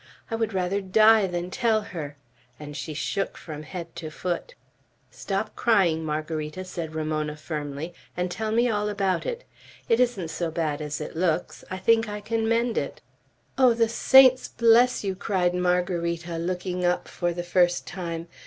[0.31, 2.17] I would rather die than tell her;"
[2.59, 4.55] and she shook from head to foot.
[5.11, 9.43] "Stop crying, Margarita!" said Ramona, firmly, "and tell me all about it.
[9.87, 11.63] It isn't so bad as it looks.
[11.69, 13.01] I think I can mend it."
[13.59, 18.27] "Oh, the saints bless you!" cried Margarita, looking up for the first time.